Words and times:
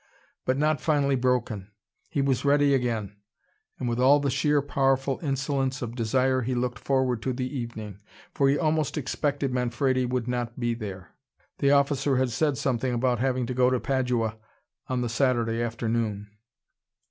But 0.45 0.57
not 0.57 0.81
finally 0.81 1.13
broken. 1.15 1.69
He 2.09 2.23
was 2.23 2.43
ready 2.43 2.73
again. 2.73 3.17
And 3.77 3.87
with 3.87 3.99
all 3.99 4.19
the 4.19 4.31
sheer 4.31 4.59
powerful 4.63 5.19
insolence 5.21 5.83
of 5.83 5.93
desire 5.93 6.41
he 6.41 6.55
looked 6.55 6.79
forward 6.79 7.21
to 7.21 7.33
the 7.33 7.55
evening. 7.55 7.99
For 8.33 8.49
he 8.49 8.57
almost 8.57 8.97
expected 8.97 9.53
Manfredi 9.53 10.07
would 10.07 10.27
not 10.27 10.59
be 10.59 10.73
there. 10.73 11.11
The 11.59 11.69
officer 11.69 12.17
had 12.17 12.31
said 12.31 12.57
something 12.57 12.95
about 12.95 13.19
having 13.19 13.45
to 13.45 13.53
go 13.53 13.69
to 13.69 13.79
Padua 13.79 14.37
on 14.89 15.01
the 15.01 15.07
Saturday 15.07 15.61
afternoon. 15.61 16.31